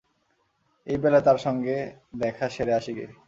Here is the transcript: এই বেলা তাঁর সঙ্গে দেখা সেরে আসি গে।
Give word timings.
এই 0.87 0.97
বেলা 0.97 1.19
তাঁর 1.21 1.37
সঙ্গে 1.37 1.75
দেখা 2.17 2.45
সেরে 2.49 2.73
আসি 2.73 2.91
গে। 2.93 3.05